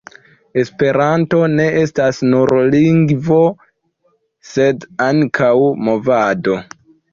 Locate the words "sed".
4.55-4.91